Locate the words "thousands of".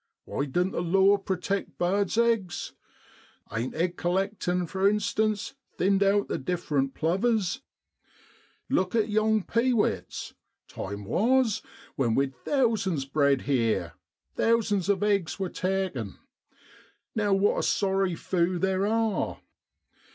14.35-15.03